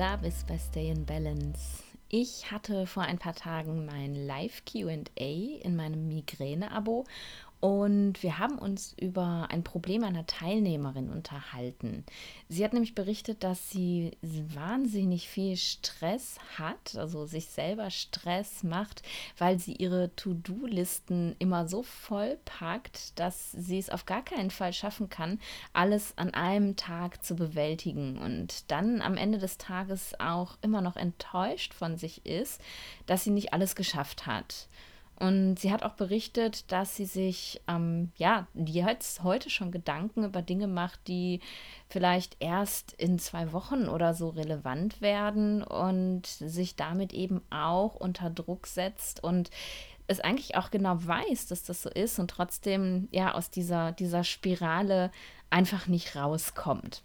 [0.00, 1.82] da bist bei Stay in Balance.
[2.08, 7.04] Ich hatte vor ein paar Tagen mein Live QA in meinem Migräne-Abo
[7.60, 12.04] und wir haben uns über ein Problem einer Teilnehmerin unterhalten.
[12.48, 19.02] Sie hat nämlich berichtet, dass sie wahnsinnig viel Stress hat, also sich selber Stress macht,
[19.36, 24.72] weil sie ihre To-Do-Listen immer so voll packt, dass sie es auf gar keinen Fall
[24.72, 25.38] schaffen kann,
[25.74, 30.96] alles an einem Tag zu bewältigen und dann am Ende des Tages auch immer noch
[30.96, 32.62] enttäuscht von sich ist,
[33.04, 34.66] dass sie nicht alles geschafft hat.
[35.20, 40.24] Und sie hat auch berichtet, dass sie sich, ähm, ja, die jetzt heute schon Gedanken
[40.24, 41.40] über Dinge macht, die
[41.88, 48.30] vielleicht erst in zwei Wochen oder so relevant werden und sich damit eben auch unter
[48.30, 49.50] Druck setzt und
[50.06, 54.24] es eigentlich auch genau weiß, dass das so ist und trotzdem ja aus dieser, dieser
[54.24, 55.10] Spirale
[55.50, 57.02] einfach nicht rauskommt.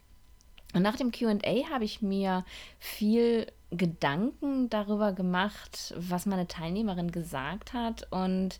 [0.75, 1.39] Und nach dem QA
[1.71, 2.43] habe ich mir
[2.79, 8.11] viel Gedanken darüber gemacht, was meine Teilnehmerin gesagt hat.
[8.11, 8.59] Und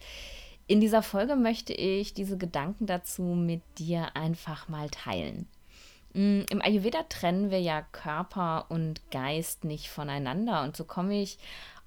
[0.65, 5.45] in dieser Folge möchte ich diese Gedanken dazu mit dir einfach mal teilen.
[6.13, 10.63] Mm, Im Ayurveda trennen wir ja Körper und Geist nicht voneinander.
[10.63, 11.37] Und so komme ich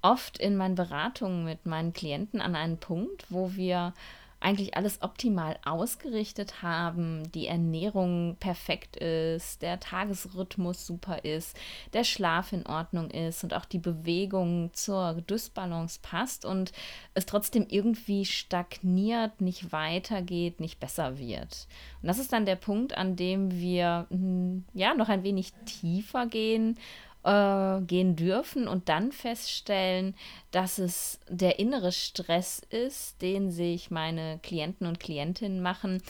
[0.03, 3.95] oft in meinen Beratungen mit meinen Klienten an einen Punkt, wo wir
[4.41, 11.57] eigentlich alles optimal ausgerichtet haben, die Ernährung perfekt ist, der Tagesrhythmus super ist,
[11.93, 16.71] der Schlaf in Ordnung ist und auch die Bewegung zur Dysbalance passt und
[17.13, 21.67] es trotzdem irgendwie stagniert, nicht weitergeht, nicht besser wird.
[22.01, 26.27] Und das ist dann der Punkt, an dem wir hm, ja noch ein wenig tiefer
[26.27, 26.77] gehen
[27.23, 30.15] äh, gehen dürfen und dann feststellen,
[30.51, 36.01] dass es der innere Stress ist, den sich meine Klienten und Klientinnen machen,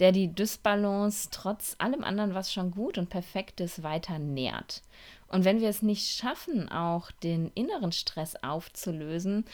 [0.00, 4.82] der die Dysbalance trotz allem anderen, was schon gut und perfekt ist, weiter nährt.
[5.28, 9.44] Und wenn wir es nicht schaffen, auch den inneren Stress aufzulösen,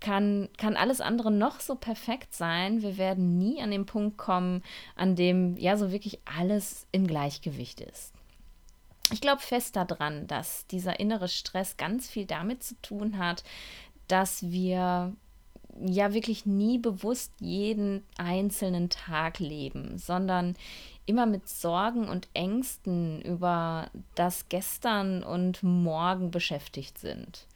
[0.00, 2.82] kann, kann alles andere noch so perfekt sein.
[2.82, 4.62] Wir werden nie an den Punkt kommen,
[4.94, 8.12] an dem ja so wirklich alles im Gleichgewicht ist.
[9.12, 13.44] Ich glaube fest daran, dass dieser innere Stress ganz viel damit zu tun hat,
[14.08, 15.12] dass wir
[15.80, 20.54] ja wirklich nie bewusst jeden einzelnen Tag leben, sondern
[21.06, 27.46] immer mit Sorgen und Ängsten über das Gestern und Morgen beschäftigt sind.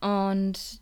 [0.00, 0.80] Und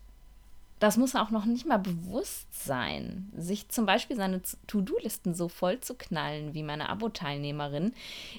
[0.79, 3.31] das muss auch noch nicht mal bewusst sein.
[3.35, 7.93] Sich zum Beispiel seine To-Do-Listen so voll zu knallen wie meine Abo-Teilnehmerin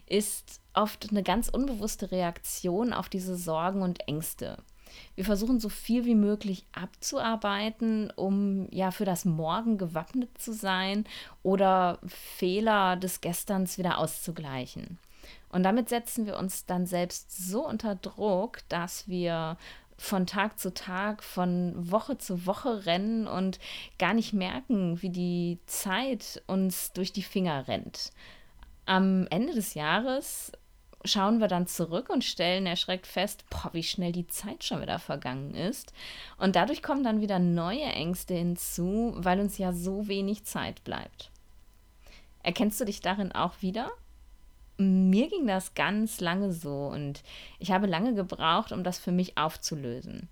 [0.07, 4.59] ist oft eine ganz unbewusste Reaktion auf diese Sorgen und Ängste.
[5.15, 11.05] Wir versuchen so viel wie möglich abzuarbeiten, um ja für das Morgen gewappnet zu sein
[11.43, 14.99] oder Fehler des Gesterns wieder auszugleichen.
[15.49, 19.57] Und damit setzen wir uns dann selbst so unter Druck, dass wir
[19.97, 23.59] von Tag zu Tag, von Woche zu Woche rennen und
[23.99, 28.13] gar nicht merken, wie die Zeit uns durch die Finger rennt.
[28.85, 30.53] Am Ende des Jahres
[31.05, 34.99] schauen wir dann zurück und stellen erschreckt fest, boah, wie schnell die Zeit schon wieder
[34.99, 35.93] vergangen ist.
[36.39, 41.31] Und dadurch kommen dann wieder neue Ängste hinzu, weil uns ja so wenig Zeit bleibt.
[42.43, 43.91] Erkennst du dich darin auch wieder?
[44.79, 47.23] Mir ging das ganz lange so und
[47.59, 50.29] ich habe lange gebraucht, um das für mich aufzulösen.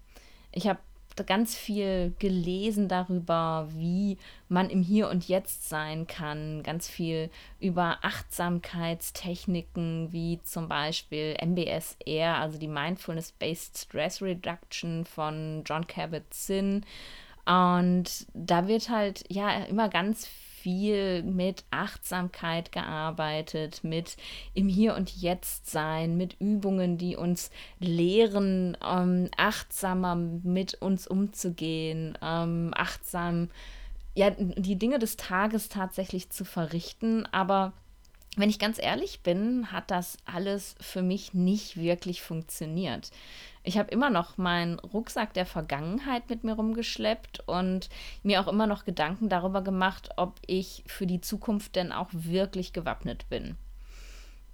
[0.52, 0.80] Ich habe
[1.22, 4.18] ganz viel gelesen darüber, wie
[4.48, 12.38] man im Hier und Jetzt sein kann, ganz viel über Achtsamkeitstechniken wie zum Beispiel MBSR,
[12.38, 16.84] also die Mindfulness-Based Stress Reduction von John Kabat-Zinn.
[17.46, 20.26] Und da wird halt ja immer ganz
[20.64, 24.16] viel mit Achtsamkeit gearbeitet, mit
[24.54, 27.50] im Hier und Jetzt sein, mit Übungen, die uns
[27.80, 33.50] lehren, ähm, achtsamer mit uns umzugehen, ähm, achtsam
[34.14, 37.26] ja, die Dinge des Tages tatsächlich zu verrichten.
[37.30, 37.74] Aber
[38.36, 43.10] wenn ich ganz ehrlich bin, hat das alles für mich nicht wirklich funktioniert.
[43.62, 47.88] Ich habe immer noch meinen Rucksack der Vergangenheit mit mir rumgeschleppt und
[48.22, 52.72] mir auch immer noch Gedanken darüber gemacht, ob ich für die Zukunft denn auch wirklich
[52.72, 53.56] gewappnet bin.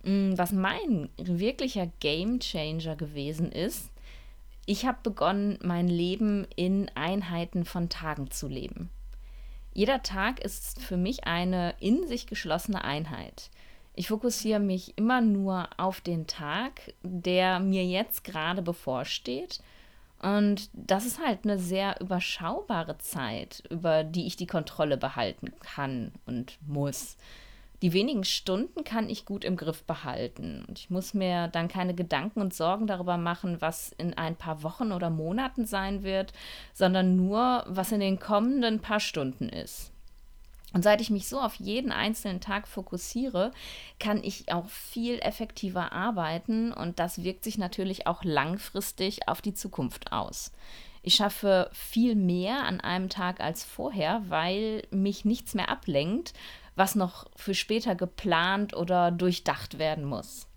[0.04, 3.90] Mm, was mein wirklicher Game Changer gewesen ist,
[4.66, 8.90] ich habe begonnen, mein Leben in Einheiten von Tagen zu leben.
[9.72, 13.50] Jeder Tag ist für mich eine in sich geschlossene Einheit.
[13.94, 19.60] Ich fokussiere mich immer nur auf den Tag, der mir jetzt gerade bevorsteht.
[20.22, 26.12] Und das ist halt eine sehr überschaubare Zeit, über die ich die Kontrolle behalten kann
[26.26, 27.16] und muss.
[27.82, 30.64] Die wenigen Stunden kann ich gut im Griff behalten.
[30.68, 34.62] Und ich muss mir dann keine Gedanken und Sorgen darüber machen, was in ein paar
[34.62, 36.34] Wochen oder Monaten sein wird,
[36.74, 39.92] sondern nur, was in den kommenden paar Stunden ist.
[40.72, 43.50] Und seit ich mich so auf jeden einzelnen Tag fokussiere,
[43.98, 49.54] kann ich auch viel effektiver arbeiten und das wirkt sich natürlich auch langfristig auf die
[49.54, 50.52] Zukunft aus.
[51.02, 56.34] Ich schaffe viel mehr an einem Tag als vorher, weil mich nichts mehr ablenkt,
[56.76, 60.49] was noch für später geplant oder durchdacht werden muss.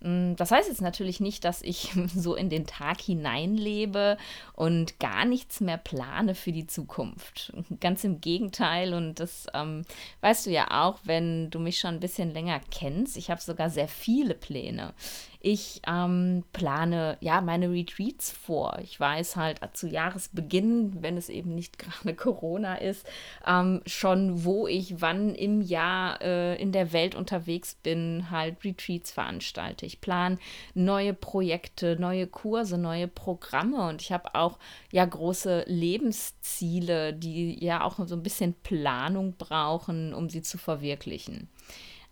[0.00, 4.16] Mm, das heißt jetzt natürlich nicht, dass ich so in den Tag hineinlebe
[4.54, 7.52] und gar nichts mehr plane für die Zukunft.
[7.80, 9.84] Ganz im Gegenteil, und das ähm,
[10.20, 13.16] weißt du ja auch, wenn du mich schon ein bisschen länger kennst.
[13.16, 14.94] Ich habe sogar sehr viele Pläne.
[15.42, 18.78] Ich ähm, plane ja meine Retreats vor.
[18.82, 23.06] Ich weiß halt zu Jahresbeginn, wenn es eben nicht gerade Corona ist,
[23.46, 29.12] ähm, schon, wo ich wann im Jahr äh, in der Welt unterwegs bin, halt Retreats
[29.12, 29.86] veranstalte.
[29.86, 30.38] Ich plane
[30.74, 34.58] neue Projekte, neue Kurse, neue Programme und ich habe auch
[34.92, 41.48] ja große Lebensziele, die ja auch so ein bisschen Planung brauchen, um sie zu verwirklichen.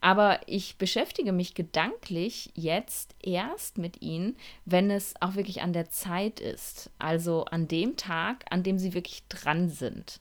[0.00, 5.90] Aber ich beschäftige mich gedanklich jetzt erst mit ihnen, wenn es auch wirklich an der
[5.90, 6.90] Zeit ist.
[6.98, 10.20] Also an dem Tag, an dem sie wirklich dran sind.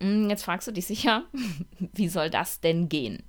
[0.00, 1.24] Hm, jetzt fragst du dich sicher,
[1.78, 3.22] wie soll das denn gehen?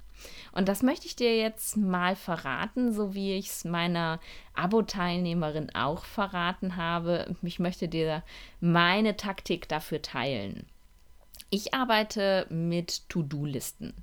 [0.51, 4.19] Und das möchte ich dir jetzt mal verraten, so wie ich es meiner
[4.53, 7.35] Abo-Teilnehmerin auch verraten habe.
[7.43, 8.23] Ich möchte dir
[8.61, 10.65] meine Taktik dafür teilen.
[11.49, 13.93] Ich arbeite mit To-Do-Listen.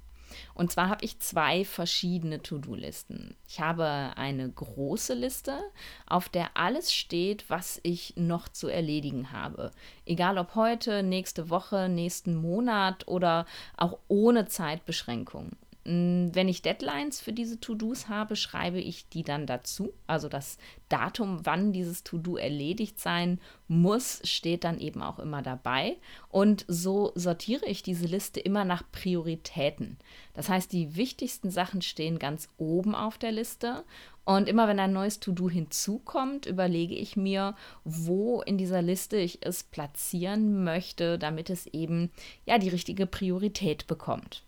[0.54, 3.36] Und zwar habe ich zwei verschiedene To-Do-Listen.
[3.48, 5.58] Ich habe eine große Liste,
[6.06, 9.70] auf der alles steht, was ich noch zu erledigen habe.
[10.06, 13.46] Egal ob heute, nächste Woche, nächsten Monat oder
[13.76, 15.56] auch ohne Zeitbeschränkung.
[15.84, 19.92] Mm, wenn ich Deadlines für diese To-Dos habe, schreibe ich die dann dazu.
[20.06, 20.58] Also das
[20.88, 25.96] Datum, wann dieses To-Do erledigt sein muss, steht dann eben auch immer dabei.
[26.28, 29.98] Und so sortiere ich diese Liste immer nach Prioritäten.
[30.34, 33.84] Das heißt, die wichtigsten Sachen stehen ganz oben auf der Liste.
[34.24, 39.44] Und immer wenn ein neues To-Do hinzukommt, überlege ich mir, wo in dieser Liste ich
[39.44, 42.12] es platzieren möchte, damit es eben
[42.46, 44.44] ja die richtige Priorität bekommt.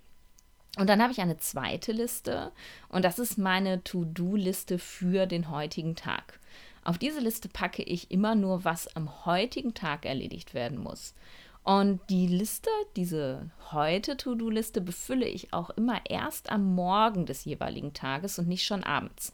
[0.78, 2.50] Und dann habe ich eine zweite Liste
[2.88, 6.40] und das ist meine To-Do-Liste für den heutigen Tag.
[6.82, 11.14] Auf diese Liste packe ich immer nur, was am heutigen Tag erledigt werden muss.
[11.62, 17.94] Und die Liste, diese heute To-Do-Liste, befülle ich auch immer erst am Morgen des jeweiligen
[17.94, 19.32] Tages und nicht schon abends.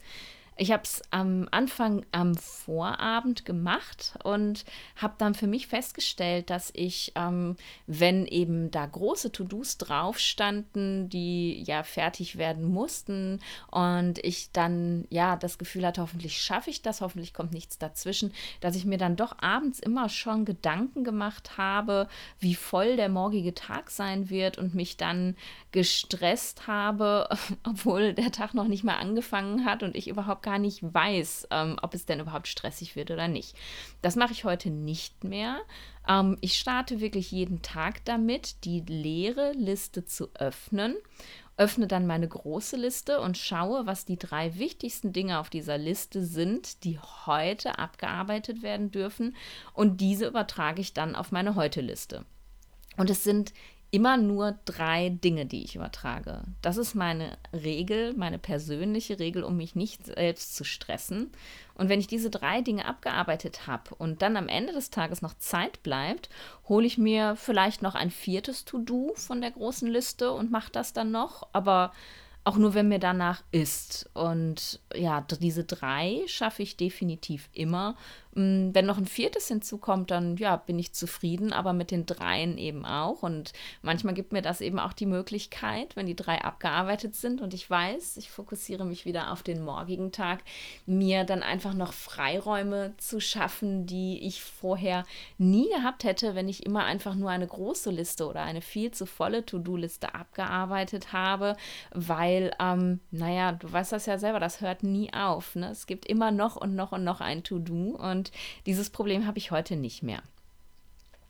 [0.61, 6.71] Ich habe es am Anfang am Vorabend gemacht und habe dann für mich festgestellt, dass
[6.75, 13.41] ich, ähm, wenn eben da große To-Dos drauf standen, die ja fertig werden mussten
[13.71, 18.35] und ich dann ja das Gefühl hatte, hoffentlich schaffe ich das, hoffentlich kommt nichts dazwischen,
[18.61, 22.07] dass ich mir dann doch abends immer schon Gedanken gemacht habe,
[22.39, 25.37] wie voll der morgige Tag sein wird und mich dann
[25.73, 27.31] gestresst habe,
[27.65, 31.49] obwohl der Tag noch nicht mal angefangen hat und ich überhaupt gar gar nicht weiß,
[31.53, 33.57] ähm, ob es denn überhaupt stressig wird oder nicht.
[34.03, 35.61] Das mache ich heute nicht mehr.
[36.09, 40.97] Ähm, ich starte wirklich jeden Tag damit, die leere Liste zu öffnen
[41.57, 46.25] öffne dann meine große Liste und schaue, was die drei wichtigsten Dinge auf dieser Liste
[46.25, 49.37] sind, die heute abgearbeitet werden dürfen.
[49.75, 52.25] Und diese übertrage ich dann auf meine Heute-Liste.
[52.97, 53.53] Und es sind
[53.91, 56.43] immer nur drei Dinge, die ich übertrage.
[56.63, 61.31] Das ist meine Regel, meine persönliche Regel, um mich nicht selbst zu stressen.
[61.75, 65.35] Und wenn ich diese drei Dinge abgearbeitet habe und dann am Ende des Tages noch
[65.39, 66.29] Zeit bleibt,
[66.69, 70.93] hole ich mir vielleicht noch ein viertes To-Do von der großen Liste und mache das
[70.93, 71.49] dann noch.
[71.53, 71.93] Aber
[72.45, 74.09] auch nur, wenn mir danach ist.
[74.15, 77.97] Und ja, diese drei schaffe ich definitiv immer.
[78.35, 82.59] Mm, wenn noch ein viertes hinzukommt, dann ja, bin ich zufrieden, aber mit den dreien
[82.59, 83.23] eben auch.
[83.23, 87.55] Und manchmal gibt mir das eben auch die Möglichkeit, wenn die drei abgearbeitet sind und
[87.55, 90.41] ich weiß, ich fokussiere mich wieder auf den morgigen Tag,
[90.87, 95.05] mir dann einfach noch Freiräume zu schaffen, die ich vorher
[95.39, 99.07] nie gehabt hätte, wenn ich immer einfach nur eine große Liste oder eine viel zu
[99.07, 101.57] volle To-Do-Liste abgearbeitet habe,
[101.93, 105.57] weil, ähm, naja, du weißt das ja selber, das hört nie auf.
[105.57, 105.71] Ne?
[105.71, 108.33] Es gibt immer noch und noch und noch ein To-Do und und
[108.67, 110.23] dieses Problem habe ich heute nicht mehr.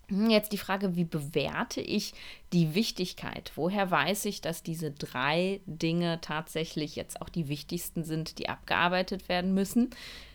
[0.09, 2.15] Hm, jetzt die Frage, wie bewerte ich
[2.53, 3.53] die Wichtigkeit?
[3.55, 9.29] Woher weiß ich, dass diese drei Dinge tatsächlich jetzt auch die wichtigsten sind, die abgearbeitet
[9.29, 9.91] werden müssen?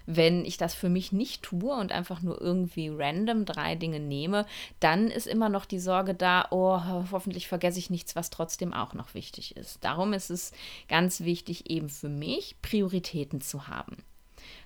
[0.05, 4.45] Wenn ich das für mich nicht tue und einfach nur irgendwie random drei Dinge nehme,
[4.79, 6.79] dann ist immer noch die Sorge da, oh,
[7.11, 9.83] hoffentlich vergesse ich nichts, was trotzdem auch noch wichtig ist.
[9.83, 10.53] Darum ist es
[10.87, 13.97] ganz wichtig, eben für mich Prioritäten zu haben.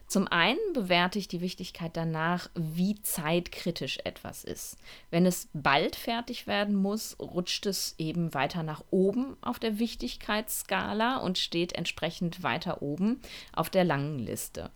[0.10, 4.78] Zum einen bewerte ich die Wichtigkeit danach, wie zeitkritisch etwas ist.
[5.12, 11.18] Wenn es bald fertig werden muss, rutscht es eben weiter nach oben auf der Wichtigkeitsskala
[11.18, 13.22] und steht entsprechend weiter oben
[13.54, 14.72] auf der langen Liste.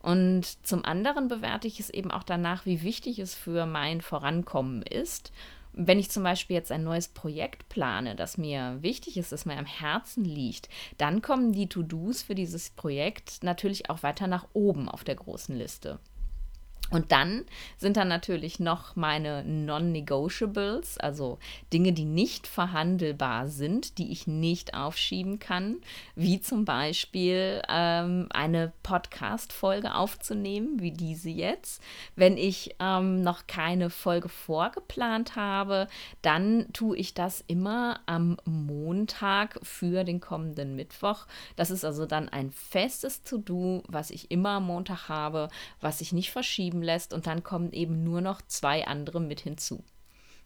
[0.00, 4.82] Und zum anderen bewerte ich es eben auch danach, wie wichtig es für mein Vorankommen
[4.82, 5.30] ist
[5.72, 9.56] wenn ich zum Beispiel jetzt ein neues Projekt plane, das mir wichtig ist, das mir
[9.56, 14.88] am Herzen liegt, dann kommen die To-Dos für dieses Projekt natürlich auch weiter nach oben
[14.88, 15.98] auf der großen Liste.
[16.92, 17.46] Und dann
[17.78, 21.38] sind da natürlich noch meine Non-Negotiables, also
[21.72, 25.78] Dinge, die nicht verhandelbar sind, die ich nicht aufschieben kann,
[26.14, 31.82] wie zum Beispiel ähm, eine Podcast-Folge aufzunehmen, wie diese jetzt.
[32.14, 35.88] Wenn ich ähm, noch keine Folge vorgeplant habe,
[36.20, 41.26] dann tue ich das immer am Montag für den kommenden Mittwoch.
[41.56, 45.48] Das ist also dann ein festes To-Do, was ich immer am Montag habe,
[45.80, 49.82] was ich nicht verschieben lässt und dann kommen eben nur noch zwei andere mit hinzu.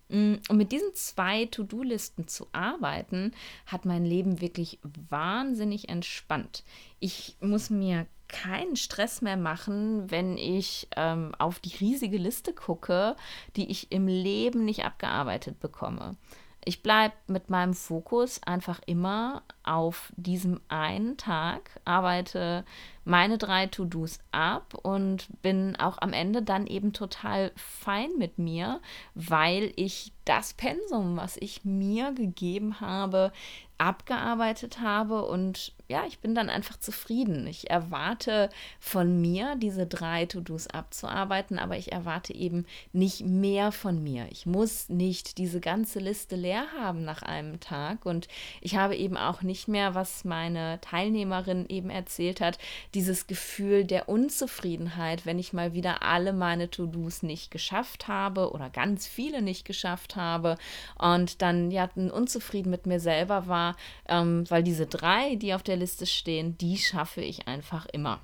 [0.08, 3.32] Mm, und mit diesen zwei To-Do-Listen zu arbeiten,
[3.66, 4.78] hat mein Leben wirklich
[5.08, 6.62] wahnsinnig entspannt.
[7.00, 13.16] Ich muss mir keinen Stress mehr machen, wenn ich ähm, auf die riesige Liste gucke,
[13.56, 16.16] die ich im Leben nicht abgearbeitet bekomme.
[16.64, 22.64] Ich bleibe mit meinem Fokus einfach immer auf diesem einen Tag, arbeite
[23.04, 28.80] meine drei To-Dos ab und bin auch am Ende dann eben total fein mit mir,
[29.14, 33.30] weil ich das Pensum, was ich mir gegeben habe,
[33.78, 37.46] abgearbeitet habe und ja, ich bin dann einfach zufrieden.
[37.46, 38.48] Ich erwarte
[38.80, 44.26] von mir, diese drei To-Dos abzuarbeiten, aber ich erwarte eben nicht mehr von mir.
[44.30, 48.26] Ich muss nicht diese ganze Liste leer haben nach einem Tag und
[48.60, 52.58] ich habe eben auch nicht mehr, was meine Teilnehmerin eben erzählt hat,
[52.94, 58.70] dieses Gefühl der Unzufriedenheit, wenn ich mal wieder alle meine To-Dos nicht geschafft habe oder
[58.70, 60.56] ganz viele nicht geschafft habe
[60.98, 63.76] und dann ja unzufrieden mit mir selber war,
[64.08, 68.20] ähm, weil diese drei, die auf der Liste stehen, die schaffe ich einfach immer.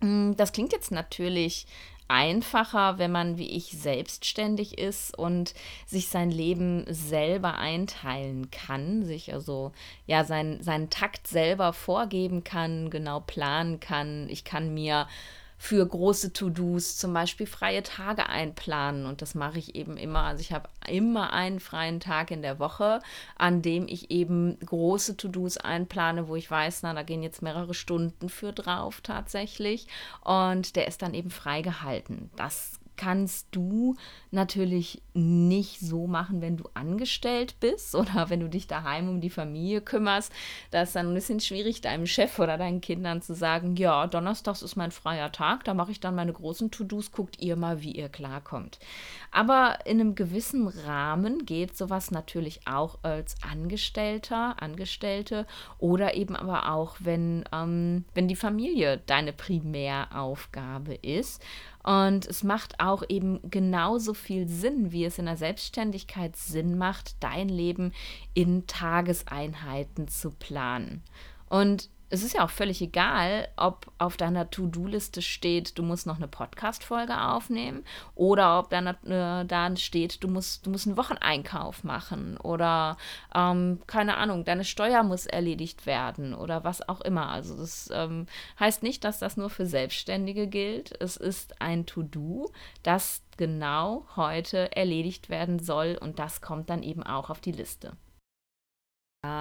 [0.00, 1.66] Mm, das klingt jetzt natürlich
[2.10, 5.54] einfacher, wenn man wie ich selbstständig ist und
[5.86, 9.70] sich sein Leben selber einteilen kann, sich also
[10.06, 14.28] ja sein, seinen Takt selber vorgeben kann, genau planen kann.
[14.28, 15.06] Ich kann mir
[15.62, 19.04] für große To-Dos zum Beispiel freie Tage einplanen.
[19.04, 20.22] Und das mache ich eben immer.
[20.22, 23.00] Also ich habe immer einen freien Tag in der Woche,
[23.36, 27.74] an dem ich eben große To-Dos einplane, wo ich weiß, na, da gehen jetzt mehrere
[27.74, 29.86] Stunden für drauf tatsächlich.
[30.24, 32.30] Und der ist dann eben freigehalten.
[32.36, 33.96] Das kannst du
[34.30, 39.30] natürlich nicht so machen, wenn du angestellt bist oder wenn du dich daheim um die
[39.30, 40.30] Familie kümmerst.
[40.70, 44.60] Da ist dann ein bisschen schwierig, deinem Chef oder deinen Kindern zu sagen, ja, Donnerstags
[44.60, 47.92] ist mein freier Tag, da mache ich dann meine großen To-Dos, guckt ihr mal, wie
[47.92, 48.78] ihr klarkommt.
[49.30, 55.46] Aber in einem gewissen Rahmen geht sowas natürlich auch als Angestellter, Angestellte
[55.78, 61.42] oder eben aber auch, wenn, ähm, wenn die Familie deine Primäraufgabe ist.
[61.82, 67.16] Und es macht auch eben genauso viel Sinn, wie es in der Selbstständigkeit Sinn macht,
[67.20, 67.92] dein Leben
[68.34, 71.02] in Tageseinheiten zu planen.
[71.48, 76.16] Und es ist ja auch völlig egal, ob auf deiner To-Do-Liste steht, du musst noch
[76.16, 77.84] eine Podcast-Folge aufnehmen
[78.16, 82.96] oder ob da, äh, da steht, du musst, du musst einen Wocheneinkauf machen oder
[83.32, 87.28] ähm, keine Ahnung, deine Steuer muss erledigt werden oder was auch immer.
[87.28, 88.26] Also das ähm,
[88.58, 91.00] heißt nicht, dass das nur für Selbstständige gilt.
[91.00, 92.50] Es ist ein To-Do,
[92.82, 97.92] das genau heute erledigt werden soll und das kommt dann eben auch auf die Liste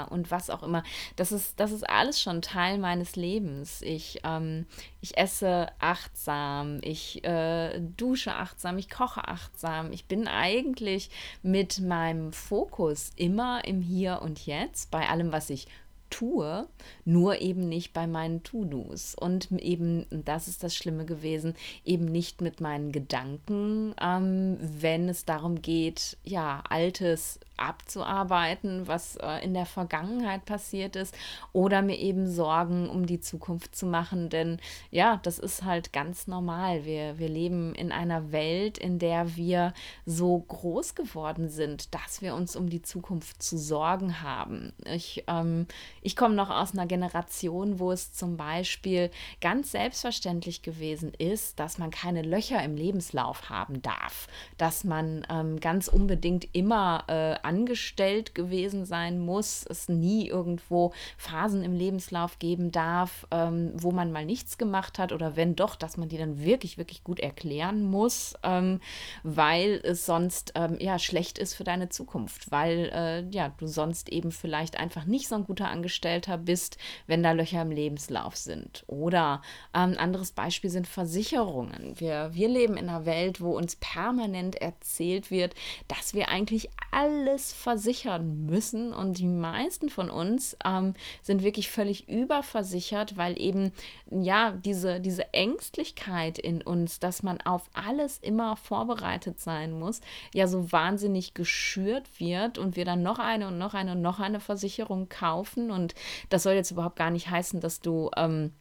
[0.09, 0.83] und was auch immer.
[1.15, 3.81] Das ist, das ist alles schon Teil meines Lebens.
[3.81, 4.65] Ich, ähm,
[5.01, 9.91] ich esse achtsam, ich äh, dusche achtsam, ich koche achtsam.
[9.93, 11.09] Ich bin eigentlich
[11.43, 15.67] mit meinem Fokus immer im Hier und Jetzt bei allem, was ich
[16.09, 16.67] tue,
[17.05, 19.15] nur eben nicht bei meinen To-Dos.
[19.15, 21.55] Und eben, das ist das Schlimme gewesen,
[21.85, 29.43] eben nicht mit meinen Gedanken, ähm, wenn es darum geht, ja, altes abzuarbeiten, was äh,
[29.43, 31.15] in der Vergangenheit passiert ist,
[31.53, 34.29] oder mir eben Sorgen um die Zukunft zu machen.
[34.29, 34.59] Denn
[34.91, 36.85] ja, das ist halt ganz normal.
[36.85, 39.73] Wir, wir leben in einer Welt, in der wir
[40.05, 44.73] so groß geworden sind, dass wir uns um die Zukunft zu sorgen haben.
[44.85, 45.67] Ich, ähm,
[46.01, 49.11] ich komme noch aus einer Generation, wo es zum Beispiel
[49.41, 55.59] ganz selbstverständlich gewesen ist, dass man keine Löcher im Lebenslauf haben darf, dass man ähm,
[55.59, 62.71] ganz unbedingt immer äh, angestellt gewesen sein muss, es nie irgendwo Phasen im Lebenslauf geben
[62.71, 66.43] darf, ähm, wo man mal nichts gemacht hat oder wenn doch, dass man die dann
[66.43, 68.81] wirklich, wirklich gut erklären muss, ähm,
[69.23, 74.09] weil es sonst ähm, ja schlecht ist für deine Zukunft, weil äh, ja du sonst
[74.09, 76.77] eben vielleicht einfach nicht so ein guter Angestellter bist,
[77.07, 78.83] wenn da Löcher im Lebenslauf sind.
[78.85, 79.41] Oder
[79.73, 81.99] ein ähm, anderes Beispiel sind Versicherungen.
[81.99, 85.55] Wir, wir leben in einer Welt, wo uns permanent erzählt wird,
[85.87, 88.93] dass wir eigentlich alles versichern müssen.
[88.93, 93.71] Und die meisten von uns ähm, sind wirklich völlig überversichert, weil eben
[94.09, 100.01] ja diese, diese Ängstlichkeit in uns, dass man auf alles immer vorbereitet sein muss,
[100.33, 104.19] ja so wahnsinnig geschürt wird und wir dann noch eine und noch eine und noch
[104.19, 105.71] eine Versicherung kaufen.
[105.71, 105.95] Und
[106.29, 108.51] das soll jetzt überhaupt gar nicht heißen, dass du ähm,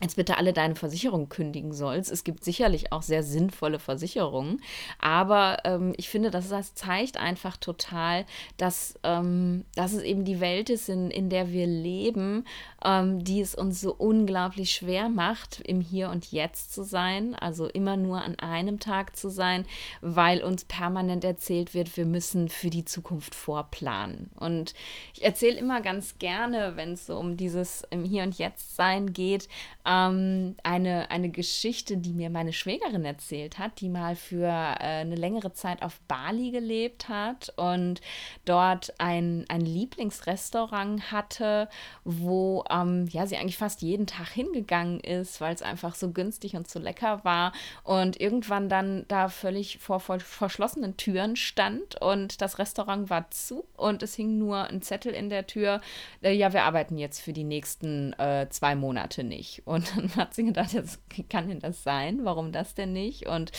[0.00, 2.10] jetzt bitte alle deine Versicherungen kündigen sollst.
[2.10, 4.60] Es gibt sicherlich auch sehr sinnvolle Versicherungen,
[5.00, 8.24] aber ähm, ich finde, dass das zeigt einfach total,
[8.56, 12.44] dass, ähm, dass es eben die Welt ist, in, in der wir leben,
[12.84, 17.66] ähm, die es uns so unglaublich schwer macht, im Hier und Jetzt zu sein, also
[17.66, 19.66] immer nur an einem Tag zu sein,
[20.00, 24.30] weil uns permanent erzählt wird, wir müssen für die Zukunft vorplanen.
[24.38, 24.74] Und
[25.14, 29.12] ich erzähle immer ganz gerne, wenn es so um dieses im Hier und Jetzt sein
[29.12, 29.48] geht,
[29.88, 35.14] ähm, eine, eine Geschichte, die mir meine Schwägerin erzählt hat, die mal für äh, eine
[35.14, 38.00] längere Zeit auf Bali gelebt hat und
[38.44, 41.68] dort ein, ein Lieblingsrestaurant hatte,
[42.04, 46.54] wo ähm, ja, sie eigentlich fast jeden Tag hingegangen ist, weil es einfach so günstig
[46.54, 47.52] und so lecker war
[47.82, 53.64] und irgendwann dann da völlig vor, vor verschlossenen Türen stand und das Restaurant war zu
[53.76, 55.80] und es hing nur ein Zettel in der Tür,
[56.22, 59.62] äh, ja, wir arbeiten jetzt für die nächsten äh, zwei Monate nicht.
[59.66, 62.24] Und und dann hat sie gedacht, jetzt kann denn das sein?
[62.24, 63.26] Warum das denn nicht?
[63.26, 63.52] Und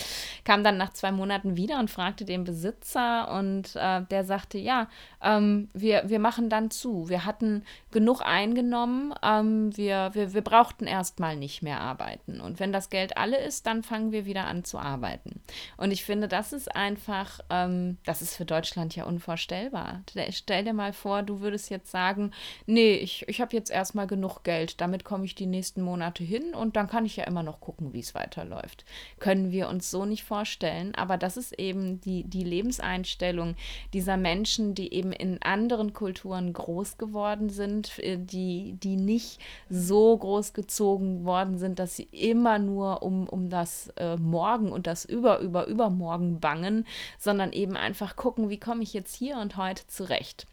[0.44, 4.88] kam dann nach zwei Monaten wieder und fragte den Besitzer und äh, der sagte, ja,
[5.22, 7.08] ähm, wir, wir machen dann zu.
[7.08, 12.40] Wir hatten genug eingenommen, ähm, wir, wir, wir brauchten erstmal nicht mehr arbeiten.
[12.40, 15.40] Und wenn das Geld alle ist, dann fangen wir wieder an zu arbeiten.
[15.78, 20.02] Und ich finde, das ist einfach, ähm, das ist für Deutschland ja unvorstellbar.
[20.30, 22.32] Stell dir mal vor, du würdest jetzt sagen,
[22.66, 26.24] nee, ich, ich habe jetzt erstmal genug Geld, damit komme ich die nächsten Monate Monate
[26.24, 28.84] hin und dann kann ich ja immer noch gucken, wie es weiterläuft.
[29.20, 33.54] Können wir uns so nicht vorstellen, aber das ist eben die, die Lebenseinstellung
[33.92, 40.16] dieser Menschen, die eben in anderen Kulturen groß geworden sind, äh, die, die nicht so
[40.16, 45.04] groß gezogen worden sind, dass sie immer nur um, um das äh, Morgen und das
[45.04, 46.86] Über, Über, Übermorgen bangen,
[47.18, 50.46] sondern eben einfach gucken, wie komme ich jetzt hier und heute zurecht.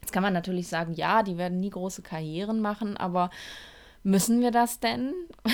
[0.00, 3.30] Jetzt kann man natürlich sagen, ja, die werden nie große Karrieren machen, aber
[4.08, 5.12] Müssen wir das denn?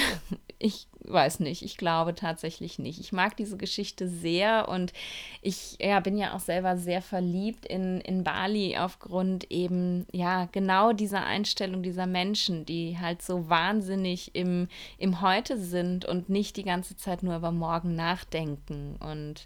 [0.61, 1.63] Ich weiß nicht.
[1.63, 2.99] Ich glaube tatsächlich nicht.
[2.99, 4.95] Ich mag diese Geschichte sehr und
[5.43, 10.93] ich ja, bin ja auch selber sehr verliebt in, in Bali aufgrund eben, ja, genau
[10.95, 16.65] dieser Einstellung dieser Menschen, die halt so wahnsinnig im, im Heute sind und nicht die
[16.65, 18.97] ganze Zeit nur über morgen nachdenken.
[19.01, 19.45] Und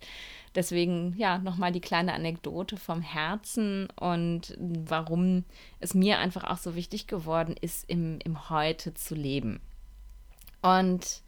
[0.59, 5.45] deswegen, ja, nochmal die kleine Anekdote vom Herzen und warum
[5.79, 9.61] es mir einfach auch so wichtig geworden ist, im, im Heute zu leben.
[10.61, 11.23] Und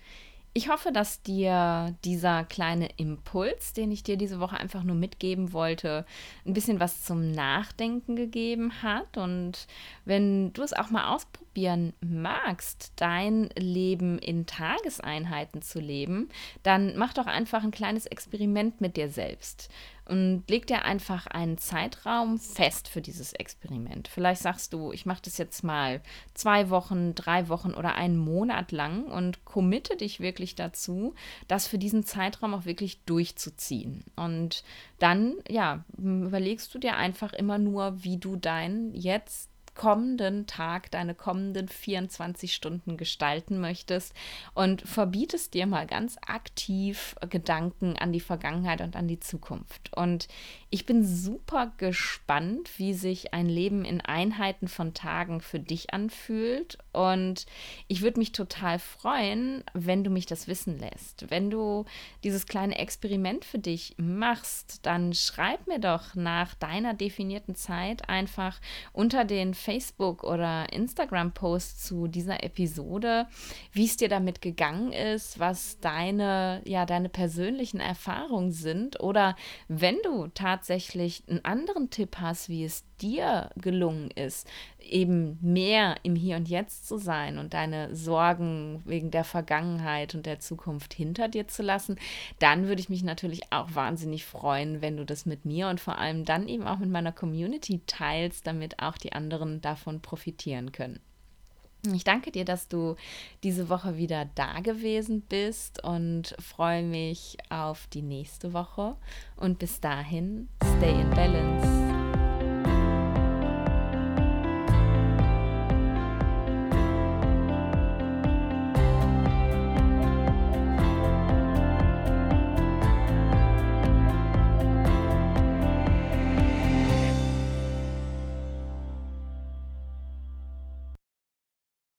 [0.53, 5.53] ich hoffe, dass dir dieser kleine Impuls, den ich dir diese Woche einfach nur mitgeben
[5.53, 6.05] wollte,
[6.45, 9.17] ein bisschen was zum Nachdenken gegeben hat.
[9.17, 9.69] Und
[10.05, 16.29] wenn du es auch mal ausprobieren magst, dein Leben in Tageseinheiten zu leben,
[16.65, 19.71] dann mach doch einfach ein kleines Experiment mit dir selbst
[20.11, 24.09] und leg dir einfach einen Zeitraum fest für dieses Experiment.
[24.09, 26.01] Vielleicht sagst du, ich mache das jetzt mal
[26.35, 31.15] zwei Wochen, drei Wochen oder einen Monat lang und committe dich wirklich dazu,
[31.47, 34.05] das für diesen Zeitraum auch wirklich durchzuziehen.
[34.17, 34.65] Und
[34.99, 39.50] dann, ja, überlegst du dir einfach immer nur, wie du dein jetzt
[39.81, 44.13] kommenden Tag, deine kommenden 24 Stunden gestalten möchtest
[44.53, 49.91] und verbietest dir mal ganz aktiv Gedanken an die Vergangenheit und an die Zukunft.
[49.97, 50.29] Und
[50.69, 56.77] ich bin super gespannt, wie sich ein Leben in Einheiten von Tagen für dich anfühlt
[56.93, 57.47] Und
[57.89, 61.31] ich würde mich total freuen, wenn du mich das wissen lässt.
[61.31, 61.87] Wenn du
[62.23, 68.61] dieses kleine Experiment für dich machst, dann schreib mir doch nach deiner definierten Zeit einfach
[68.93, 73.29] unter den Facebook- oder Instagram-Post zu dieser Episode,
[73.73, 79.37] wie es dir damit gegangen ist, was deine, ja, deine persönlichen Erfahrungen sind oder
[79.69, 84.47] wenn du tatsächlich einen anderen Tipp hast, wie es dir gelungen ist,
[84.79, 90.27] eben mehr im Hier und Jetzt zu sein und deine Sorgen wegen der Vergangenheit und
[90.27, 91.97] der Zukunft hinter dir zu lassen,
[92.39, 95.99] dann würde ich mich natürlich auch wahnsinnig freuen, wenn du das mit mir und vor
[95.99, 101.01] allem dann eben auch mit meiner Community teilst, damit auch die anderen davon profitieren können.
[101.95, 102.97] Ich danke dir, dass du
[103.43, 108.97] diese Woche wieder da gewesen bist und freue mich auf die nächste Woche.
[109.37, 111.90] Und bis dahin, stay in balance.